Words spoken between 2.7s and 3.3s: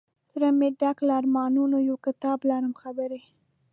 خبري